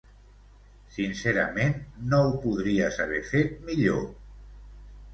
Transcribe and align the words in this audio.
Sincerament, 0.95 1.77
no 2.15 2.23
ho 2.23 2.33
podries 2.49 3.01
haver 3.07 3.23
fet 3.31 3.57
millor. 3.71 4.07